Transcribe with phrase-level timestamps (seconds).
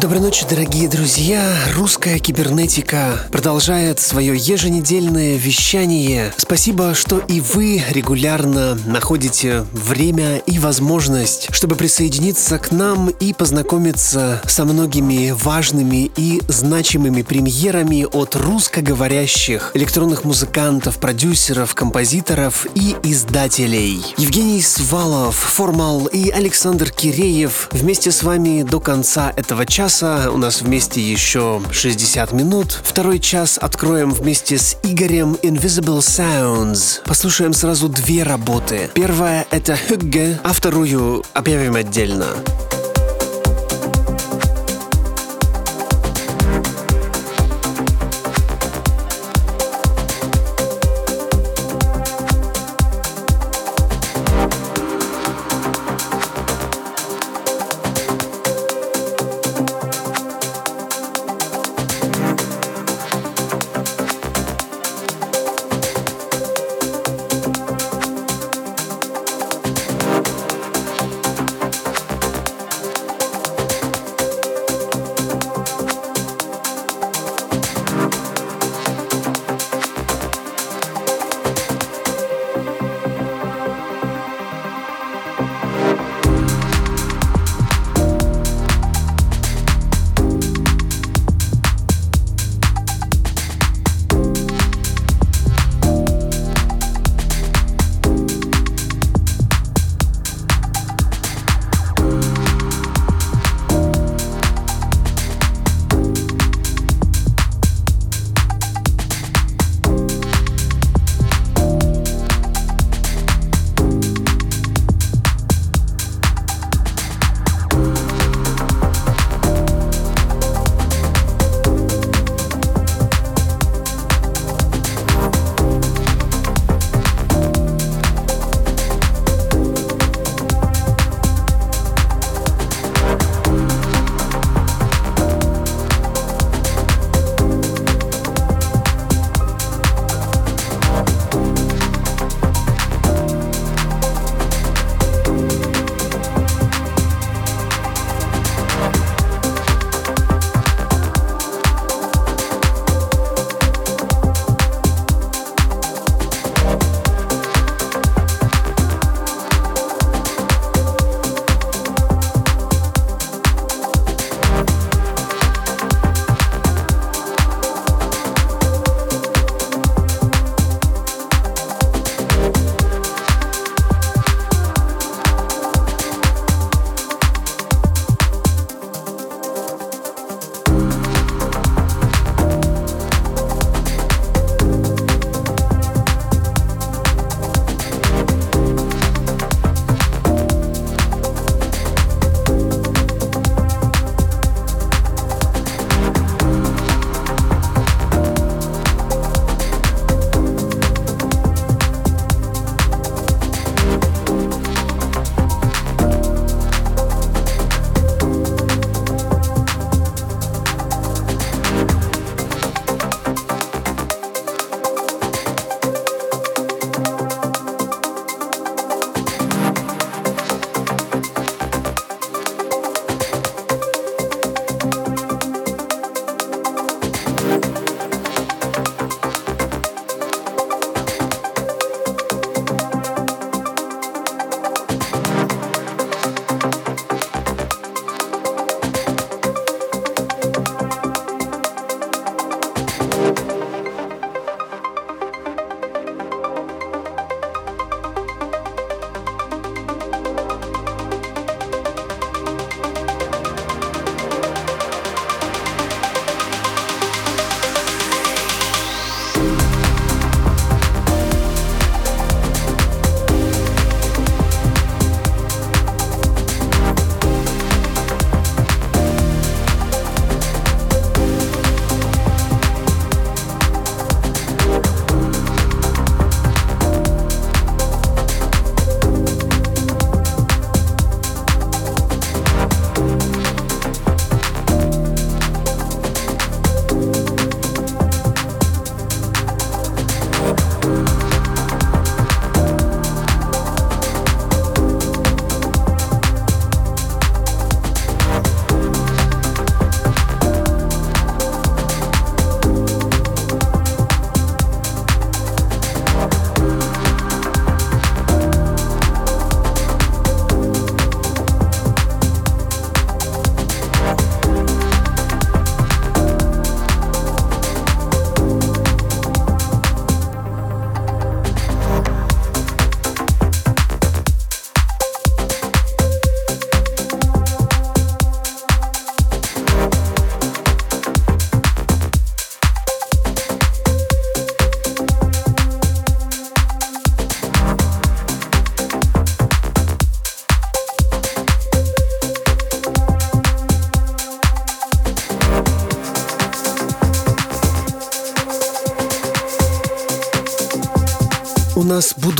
[0.00, 1.42] Доброй ночи, дорогие друзья!
[1.74, 6.32] Русская кибернетика продолжает свое еженедельное вещание.
[6.36, 14.40] Спасибо, что и вы регулярно находите время и возможность, чтобы присоединиться к нам и познакомиться
[14.46, 24.00] со многими важными и значимыми премьерами от русскоговорящих электронных музыкантов, продюсеров, композиторов и издателей.
[24.16, 30.30] Евгений Свалов, Формал и Александр Киреев вместе с вами до конца этого часа часа.
[30.30, 32.78] У нас вместе еще 60 минут.
[32.84, 37.00] Второй час откроем вместе с Игорем Invisible Sounds.
[37.06, 38.90] Послушаем сразу две работы.
[38.92, 42.26] Первая— это Hugge, а вторую объявим отдельно.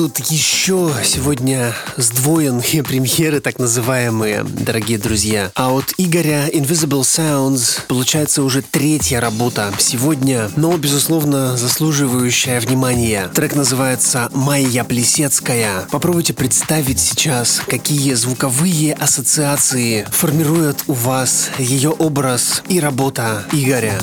[0.09, 5.51] Будут еще сегодня сдвоенные премьеры, так называемые, дорогие друзья.
[5.55, 13.29] А от Игоря Invisible Sounds получается уже третья работа сегодня, но, безусловно, заслуживающая внимания.
[13.35, 15.87] Трек называется «Майя Плесецкая».
[15.91, 23.99] Попробуйте представить сейчас, какие звуковые ассоциации формируют у вас ее образ и работа Игоря.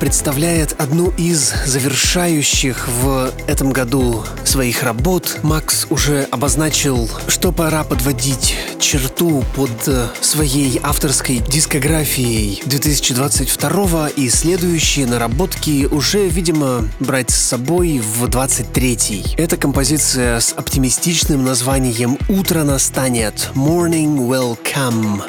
[0.00, 5.38] Представляет одну из завершающих в этом году своих работ.
[5.42, 15.06] Макс уже обозначил, что пора подводить черту под э, своей авторской дискографией 2022 и следующие
[15.06, 19.34] наработки уже, видимо, брать с собой в 23-й.
[19.36, 25.22] Это композиция с оптимистичным названием «Утро настанет» «Morning Will Come».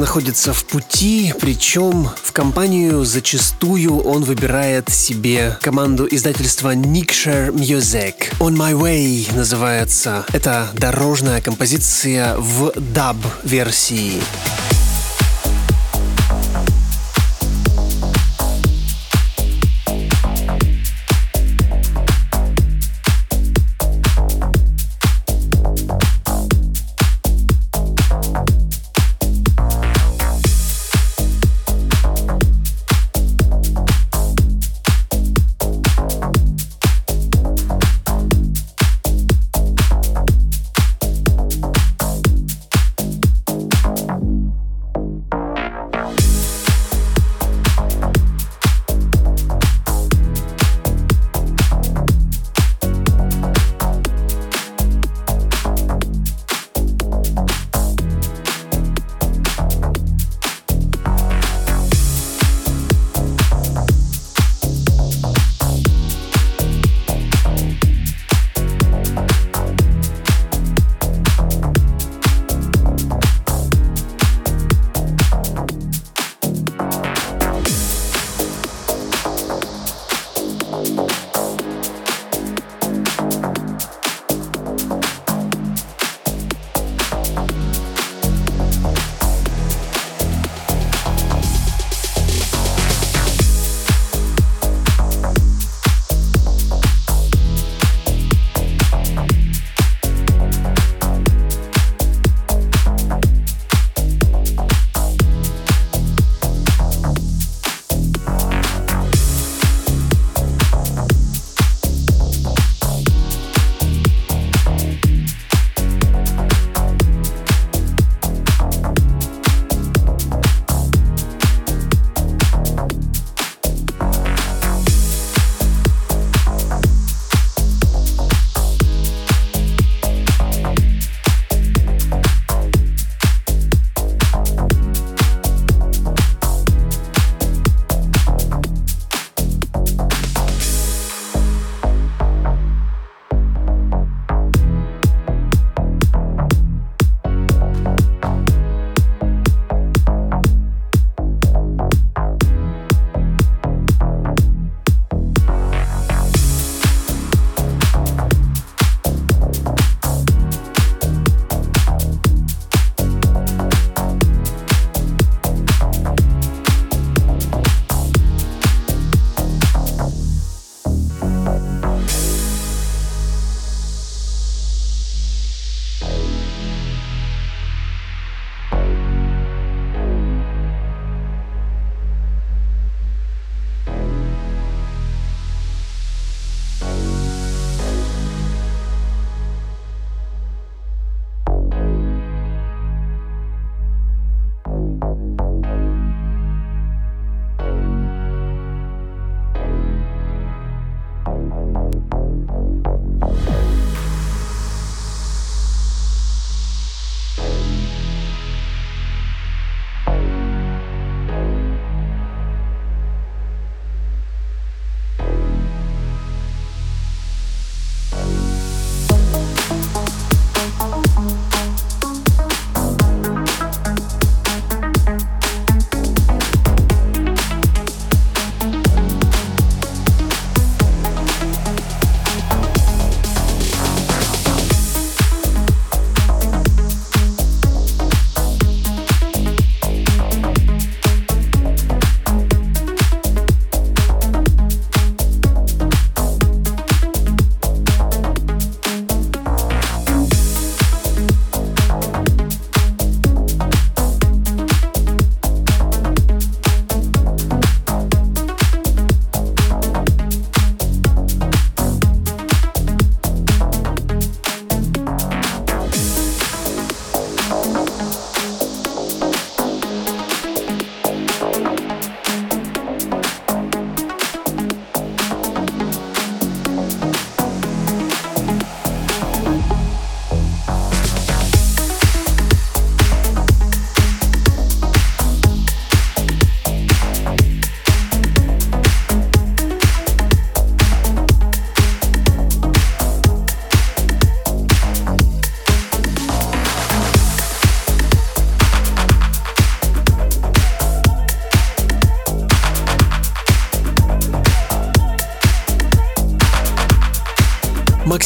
[0.00, 8.14] Находится в пути, причем в компанию зачастую он выбирает себе команду издательства Nickshare Music.
[8.40, 10.24] On My Way называется.
[10.32, 14.20] Это дорожная композиция в даб-версии.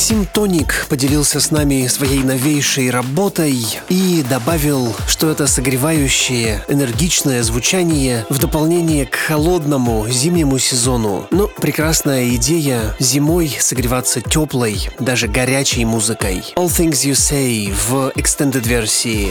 [0.05, 8.27] Максим Тоник поделился с нами своей новейшей работой и добавил, что это согревающее, энергичное звучание
[8.29, 11.27] в дополнение к холодному зимнему сезону.
[11.31, 16.53] Но прекрасная идея зимой согреваться теплой, даже горячей музыкой.
[16.55, 19.31] All Things You Say в extended версии.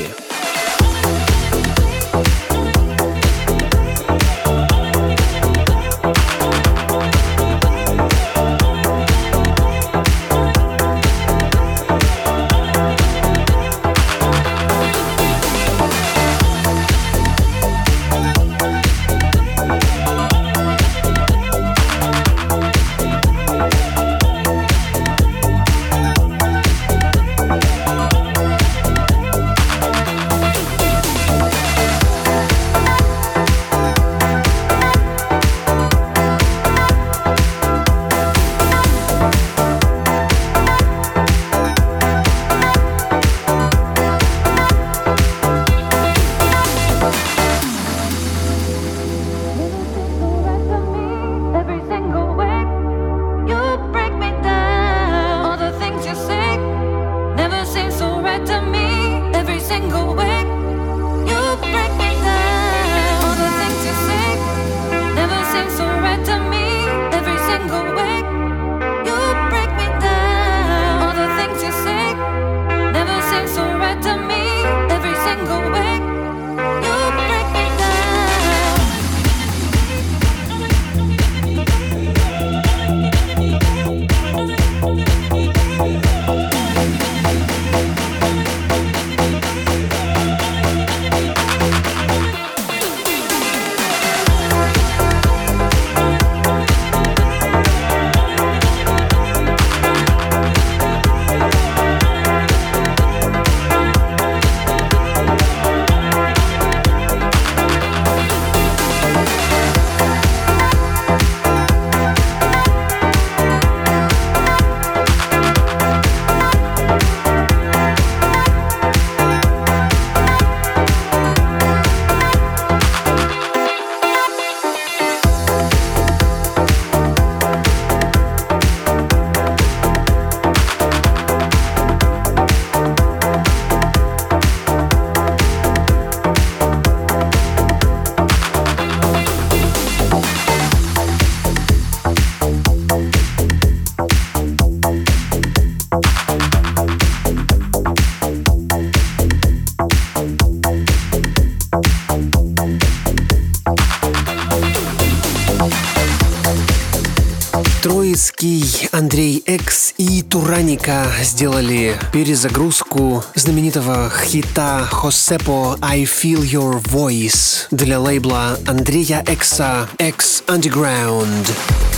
[158.24, 168.00] Троицкий, Андрей Экс и Тураника сделали перезагрузку знаменитого хита Хосепо «I Feel Your Voice» для
[168.00, 171.93] лейбла Андрея Экса X Underground.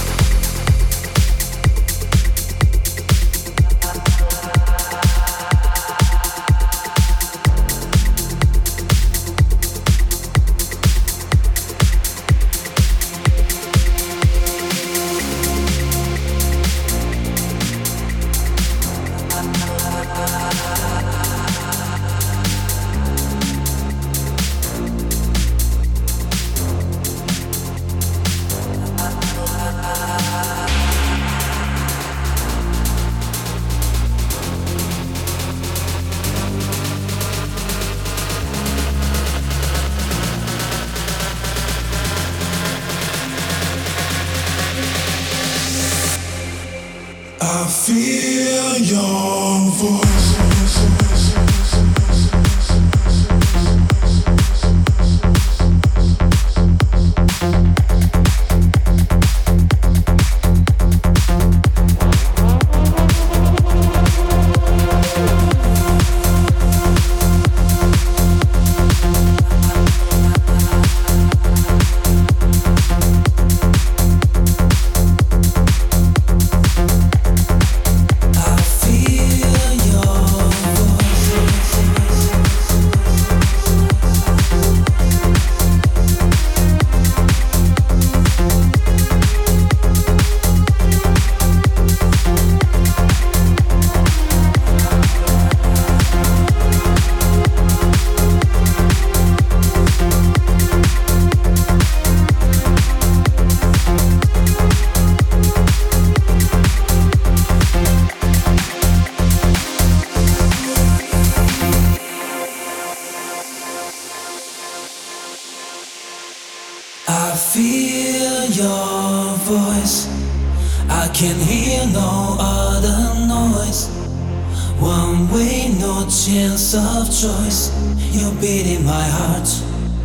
[127.26, 127.72] Choice.
[128.14, 129.50] You're beating my heart.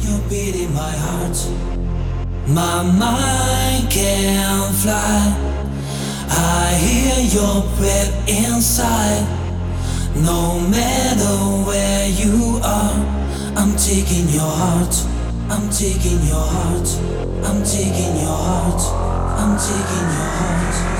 [0.01, 1.39] You're beating my heart.
[2.49, 5.21] My mind can fly.
[6.31, 9.27] I hear your breath inside.
[10.17, 11.37] No matter
[11.69, 12.97] where you are,
[13.61, 14.95] I'm taking your heart.
[15.53, 16.89] I'm taking your heart.
[17.49, 18.83] I'm taking your heart.
[19.41, 21.00] I'm taking your heart.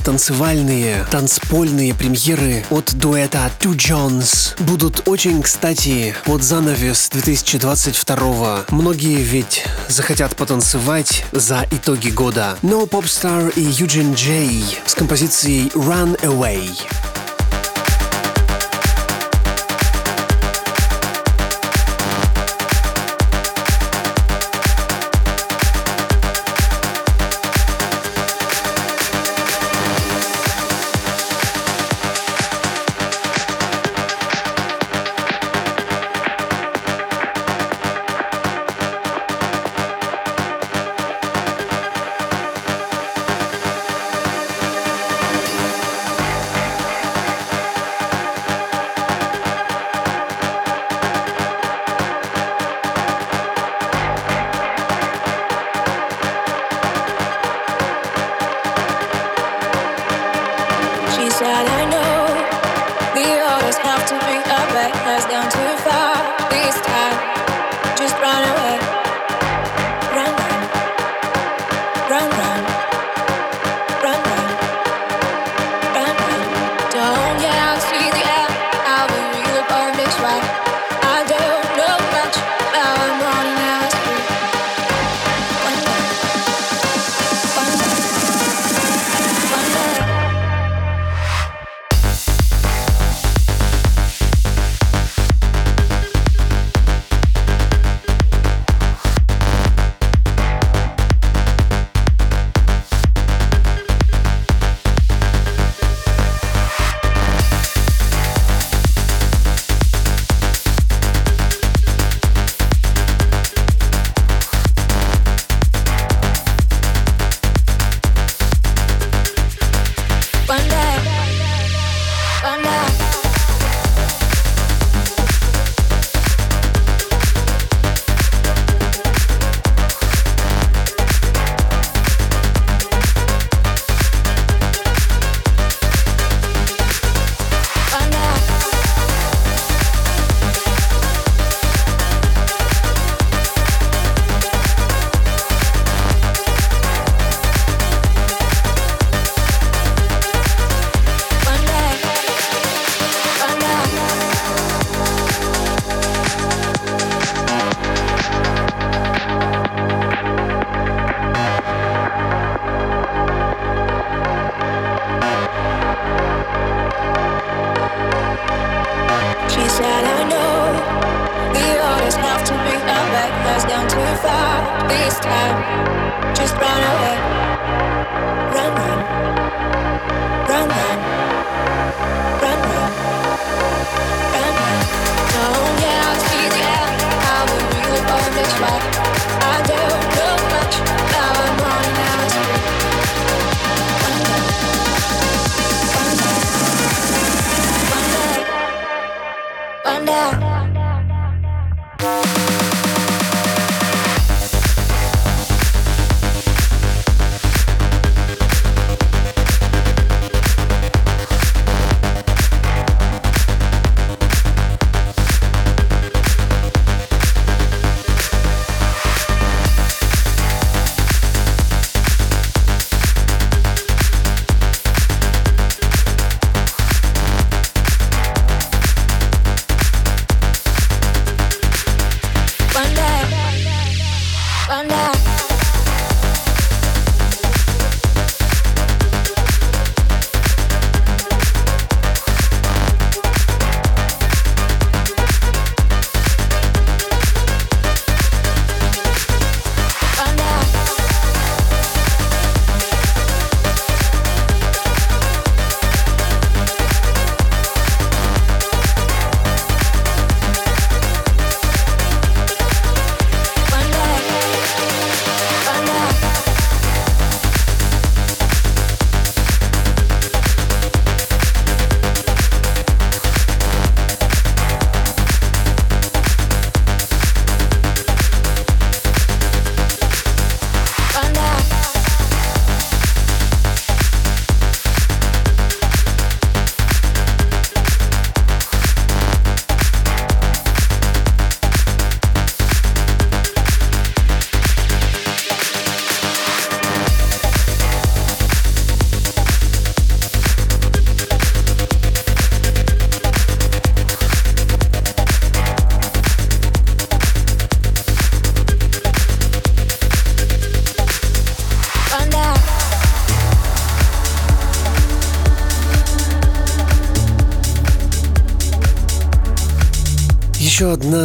[0.00, 9.64] Танцевальные, танцпольные премьеры от дуэта Two Jones будут очень кстати под занавес 2022 Многие ведь
[9.88, 12.56] захотят потанцевать за итоги года.
[12.62, 17.11] No Popstar и Eugene J с композицией Run Away.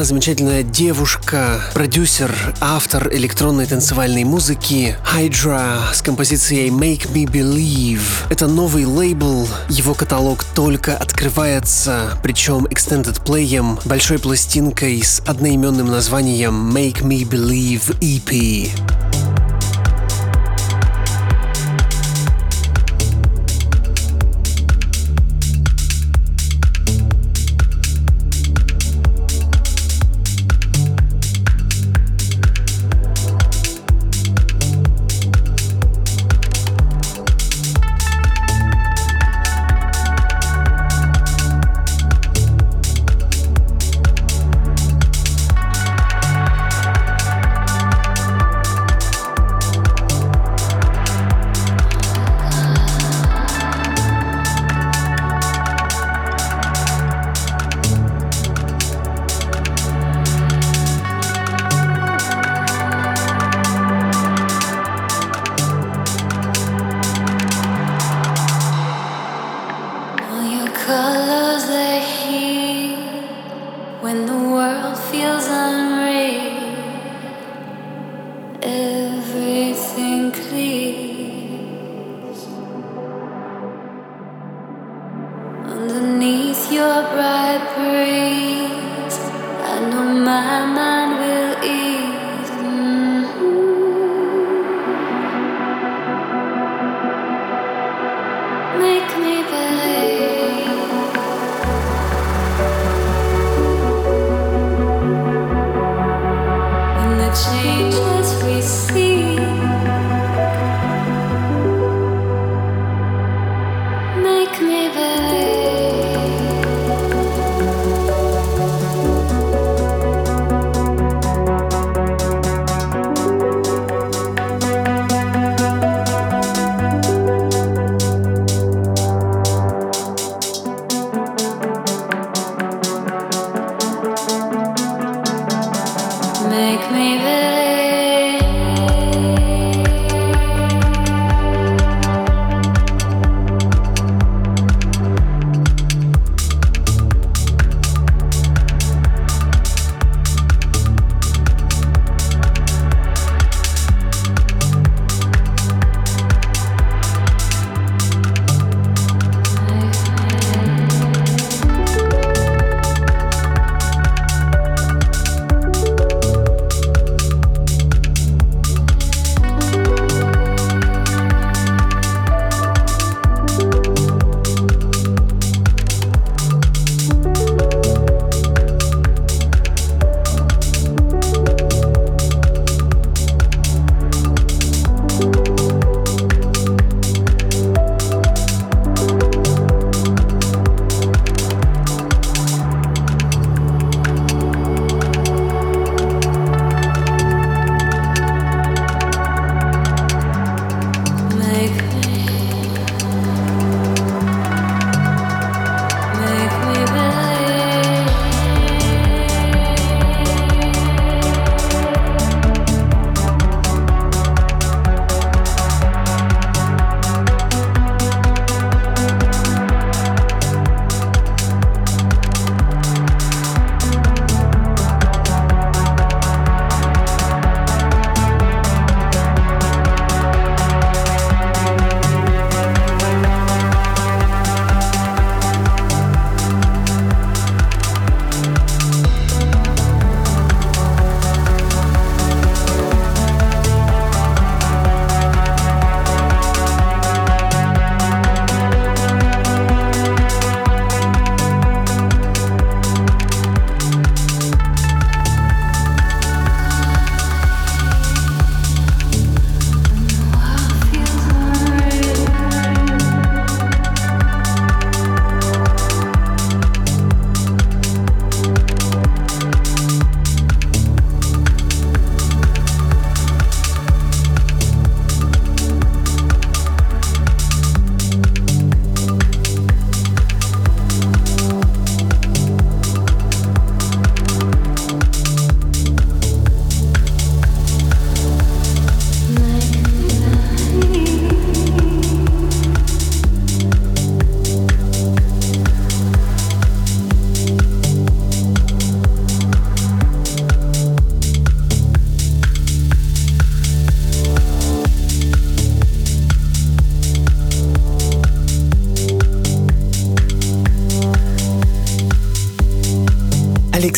[0.03, 8.01] Замечательная девушка, продюсер, автор электронной танцевальной музыки Hydra с композицией Make Me Believe.
[8.29, 16.75] Это новый лейбл, его каталог только открывается, причем extended плеем, большой пластинкой с одноименным названием
[16.75, 19.06] Make Me Believe EP.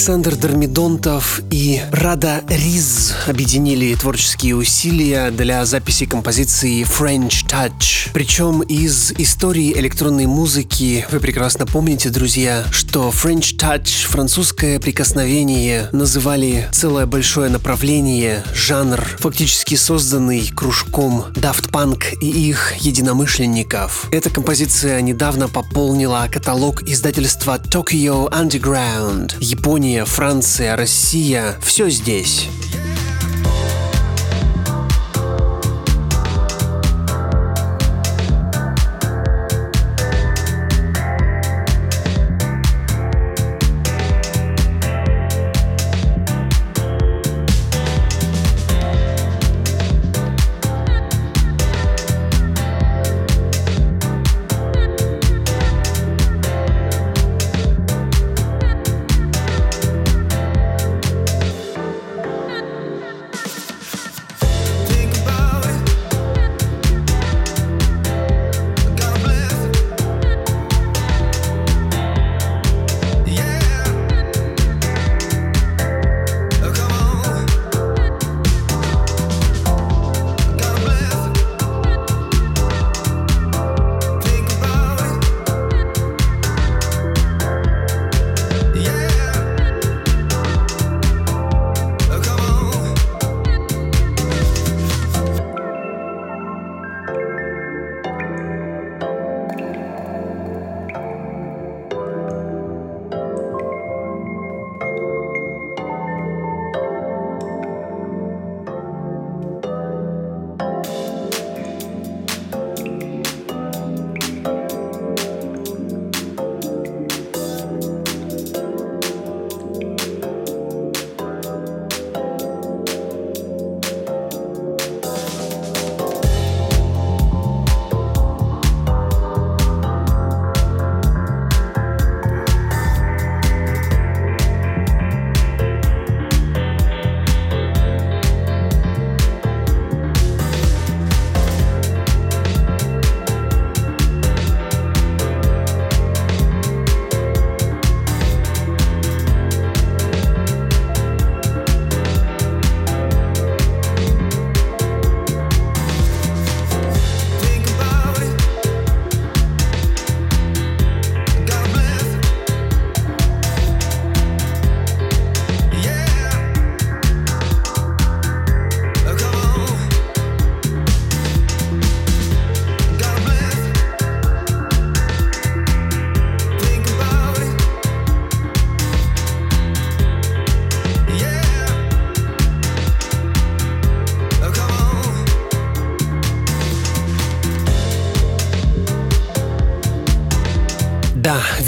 [0.09, 8.09] Александр Дормидонтов и Рада Риз объединили творческие усилия для записи композиции French Touch.
[8.11, 16.67] Причем из истории электронной музыки вы прекрасно помните, друзья, что French Touch, французское прикосновение, называли
[16.71, 24.07] целое большое направление, жанр, фактически созданный кружком Daft Punk и их единомышленников.
[24.11, 29.35] Эта композиция недавно пополнила каталог издательства Tokyo Underground.
[29.39, 32.49] Япония, Франция, Россия– все здесь.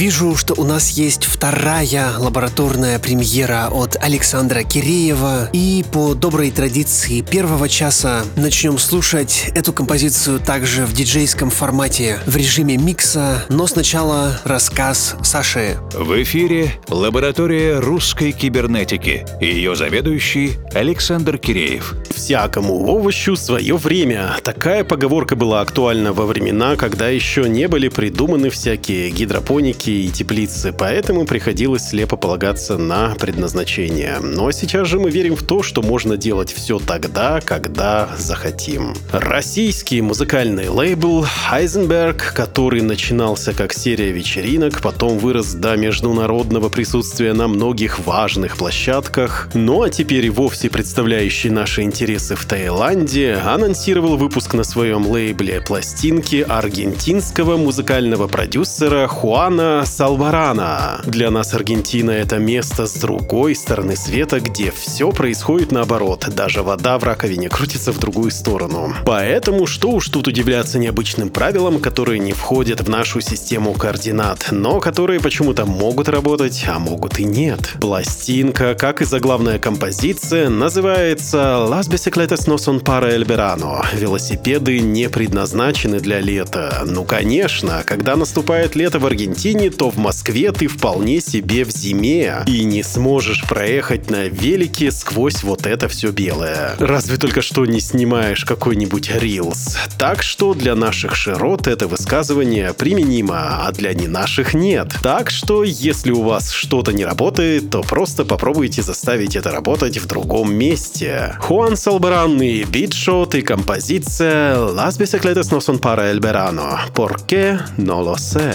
[0.01, 5.51] Вижу, что у нас есть вторая лабораторная премьера от Александра Киреева.
[5.53, 12.35] И по доброй традиции первого часа начнем слушать эту композицию также в диджейском формате, в
[12.35, 15.77] режиме микса, но сначала рассказ Саши.
[15.93, 19.27] В эфире лаборатория русской кибернетики.
[19.39, 21.93] Ее заведующий Александр Киреев.
[22.21, 24.35] Всякому овощу свое время.
[24.43, 30.71] Такая поговорка была актуальна во времена, когда еще не были придуманы всякие гидропоники и теплицы,
[30.71, 34.19] поэтому приходилось слепо полагаться на предназначение.
[34.21, 38.93] Но сейчас же мы верим в то, что можно делать все тогда, когда захотим.
[39.11, 47.47] Российский музыкальный лейбл Heisenberg, который начинался как серия вечеринок, потом вырос до международного присутствия на
[47.47, 54.53] многих важных площадках, ну а теперь и вовсе представляющий наши интересы в Таиланде, анонсировал выпуск
[54.53, 61.01] на своем лейбле пластинки аргентинского музыкального продюсера Хуана Салварана.
[61.05, 66.27] Для нас Аргентина— это место с другой стороны света, где все происходит наоборот.
[66.35, 68.93] Даже вода в раковине крутится в другую сторону.
[69.05, 74.79] Поэтому что уж тут удивляться необычным правилам, которые не входят в нашу систему координат, но
[74.79, 77.75] которые почему-то могут работать, а могут и нет.
[77.79, 83.83] Пластинка, как и заглавная композиция, называется «Las bicicletas no son para el verano».
[83.93, 86.81] Велосипеды не предназначены для лета.
[86.85, 92.43] Ну, конечно, когда наступает лето в Аргентине, то в Москве ты вполне себе в зиме
[92.47, 96.75] и не сможешь проехать на велике сквозь вот это все белое.
[96.79, 99.77] Разве только что не снимаешь какой-нибудь рилс.
[99.99, 104.95] Так что для наших широт это высказывание применимо, а для не наших нет.
[105.03, 110.07] Так что если у вас что-то не работает, то просто попробуйте заставить это работать в
[110.07, 111.35] другом месте.
[111.41, 116.63] Хуан Alberán y Beatshot y Camposice, las bicicletas no son para el verano.
[116.93, 117.57] ¿Por qué?
[117.77, 118.49] No lo sé.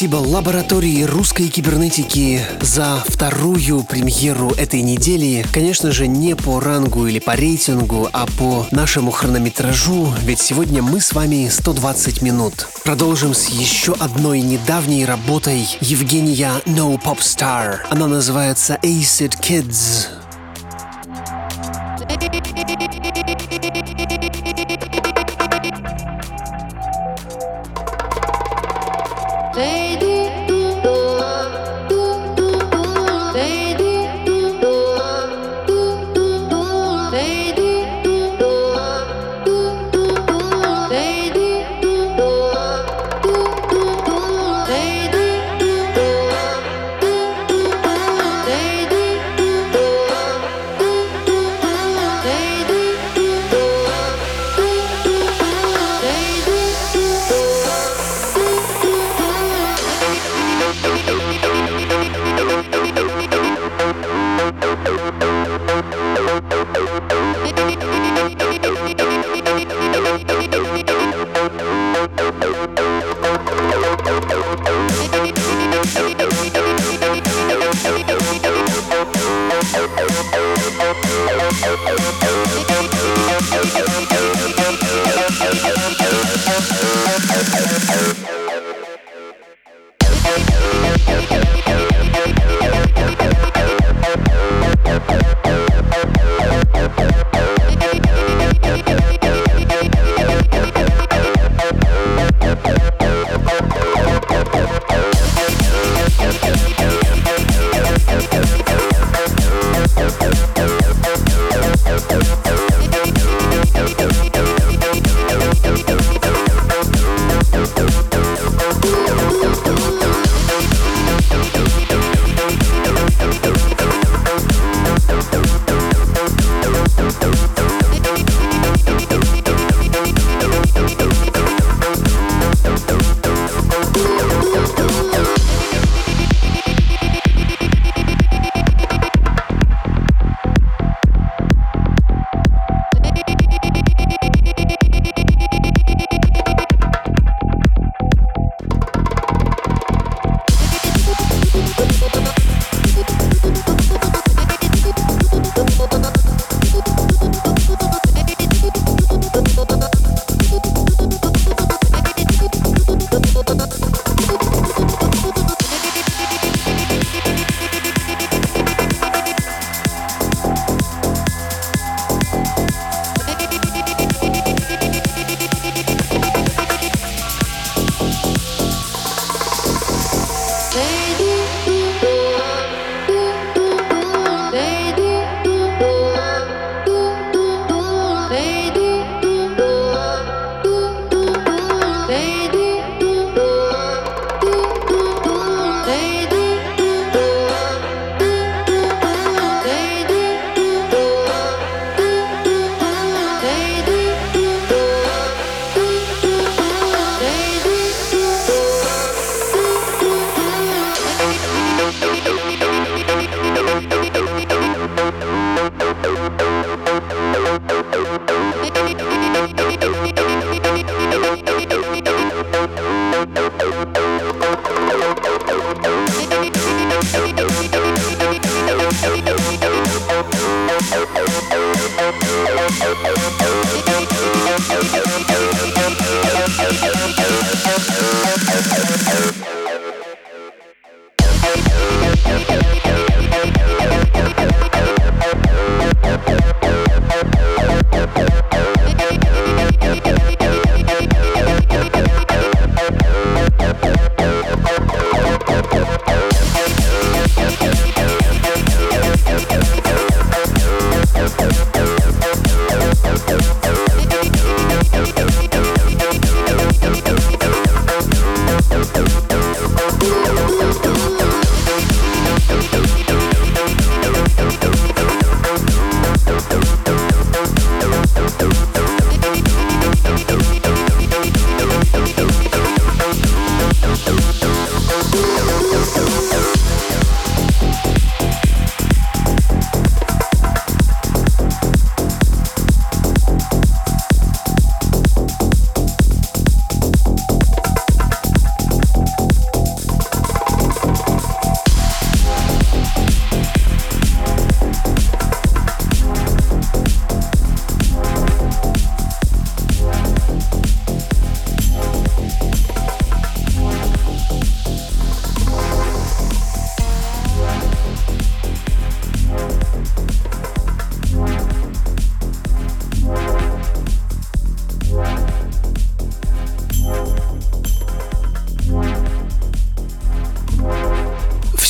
[0.00, 5.44] Спасибо лаборатории русской кибернетики за вторую премьеру этой недели.
[5.52, 11.02] Конечно же, не по рангу или по рейтингу, а по нашему хронометражу, ведь сегодня мы
[11.02, 12.66] с вами 120 минут.
[12.82, 17.80] Продолжим с еще одной недавней работой Евгения No Pop Star.
[17.90, 20.19] Она называется Acid Kids.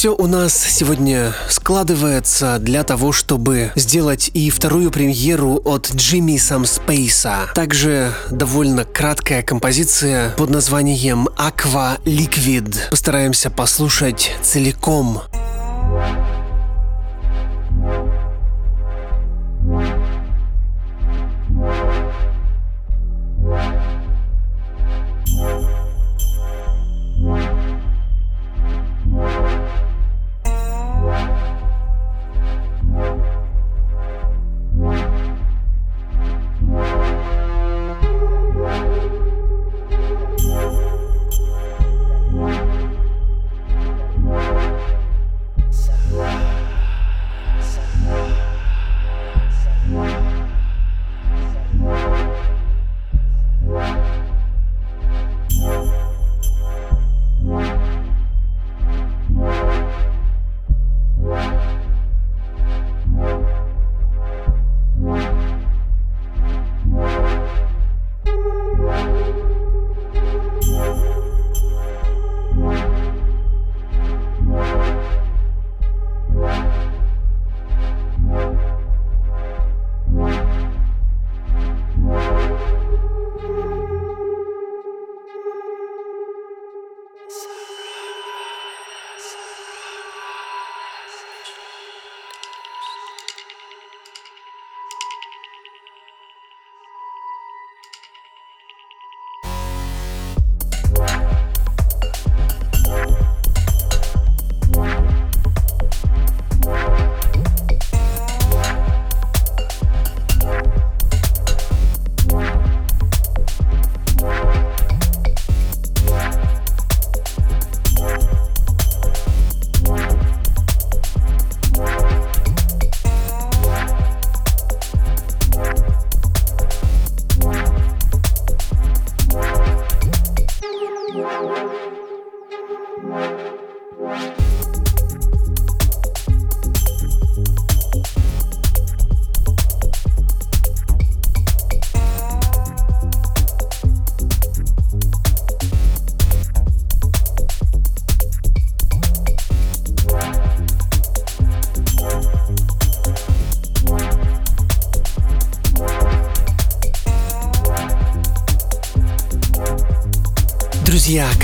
[0.01, 6.65] Все у нас сегодня складывается для того, чтобы сделать и вторую премьеру от Джимми Сам
[6.65, 7.51] Спейса.
[7.55, 12.89] Также довольно краткая композиция под названием Aqua Liquid.
[12.89, 15.21] Постараемся послушать целиком.
[15.21, 15.50] Друзья,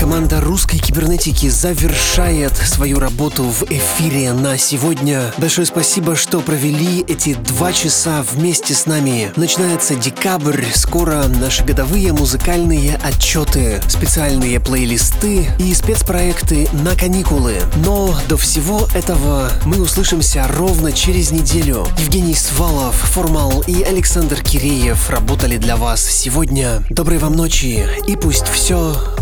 [0.07, 5.33] команда русской кибернетики завершает свою работу в эфире на сегодня.
[5.37, 9.33] Большое спасибо, что провели эти два часа вместе с нами.
[9.35, 17.55] Начинается декабрь, скоро наши годовые музыкальные отчеты, специальные плейлисты и спецпроекты на каникулы.
[17.85, 21.85] Но до всего этого мы услышимся ровно через неделю.
[21.99, 26.81] Евгений Свалов, Формал и Александр Киреев работали для вас сегодня.
[26.89, 28.95] Доброй вам ночи и пусть все